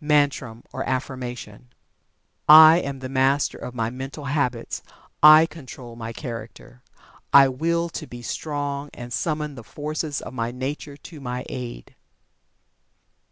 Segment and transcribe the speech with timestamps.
[0.00, 1.70] MANTRAM (OR AFFIRMATION).
[2.48, 4.82] I am the Master of my Mental Habits
[5.20, 6.84] I control my Character.
[7.32, 11.96] I Will to be Strong, and summon the forces of my Nature to my aid.